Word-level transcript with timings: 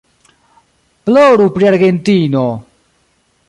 Ploru 1.09 1.47
pri 1.59 1.69
Argentino! 1.73 2.43